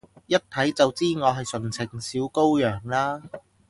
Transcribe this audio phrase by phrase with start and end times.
[0.25, 3.21] 一睇就知我係純情小羔羊啦？